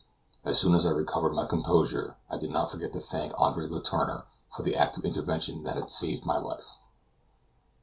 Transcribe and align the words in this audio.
As 0.43 0.59
soon 0.59 0.73
as 0.73 0.83
I 0.87 0.89
recovered 0.89 1.33
my 1.33 1.45
composure, 1.45 2.15
I 2.27 2.39
did 2.39 2.49
not 2.49 2.71
forget 2.71 2.91
to 2.93 2.99
thank 2.99 3.39
Andre 3.39 3.67
Letourneur 3.67 4.25
for 4.55 4.63
the 4.63 4.75
act 4.75 4.97
of 4.97 5.05
intervention 5.05 5.61
that 5.61 5.75
had 5.75 5.91
saved 5.91 6.25
my 6.25 6.39
life. 6.39 6.75